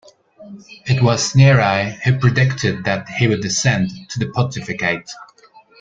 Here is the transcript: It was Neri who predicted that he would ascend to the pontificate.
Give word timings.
It 0.87 1.03
was 1.03 1.35
Neri 1.35 1.93
who 2.03 2.17
predicted 2.17 2.85
that 2.85 3.07
he 3.07 3.27
would 3.27 3.45
ascend 3.45 3.91
to 4.09 4.17
the 4.17 4.29
pontificate. 4.31 5.11